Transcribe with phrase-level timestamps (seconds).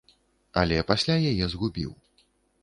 [0.61, 1.91] Але пасля яе згубіў.